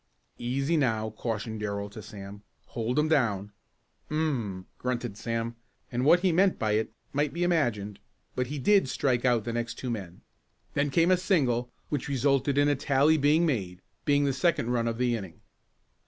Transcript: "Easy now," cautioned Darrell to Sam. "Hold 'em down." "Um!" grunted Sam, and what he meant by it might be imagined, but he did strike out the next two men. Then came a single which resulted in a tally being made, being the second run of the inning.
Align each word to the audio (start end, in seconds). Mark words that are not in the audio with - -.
"Easy 0.39 0.77
now," 0.77 1.11
cautioned 1.11 1.59
Darrell 1.59 1.87
to 1.91 2.01
Sam. 2.01 2.41
"Hold 2.69 2.97
'em 2.97 3.07
down." 3.07 3.51
"Um!" 4.09 4.65
grunted 4.79 5.15
Sam, 5.15 5.55
and 5.91 6.05
what 6.05 6.21
he 6.21 6.31
meant 6.31 6.57
by 6.57 6.71
it 6.71 6.91
might 7.13 7.31
be 7.33 7.43
imagined, 7.43 7.99
but 8.35 8.47
he 8.47 8.57
did 8.57 8.89
strike 8.89 9.25
out 9.25 9.43
the 9.43 9.53
next 9.53 9.75
two 9.75 9.91
men. 9.91 10.21
Then 10.73 10.89
came 10.89 11.11
a 11.11 11.17
single 11.17 11.71
which 11.89 12.07
resulted 12.09 12.57
in 12.57 12.67
a 12.67 12.75
tally 12.75 13.19
being 13.19 13.45
made, 13.45 13.83
being 14.03 14.23
the 14.23 14.33
second 14.33 14.71
run 14.71 14.87
of 14.87 14.97
the 14.97 15.15
inning. 15.15 15.39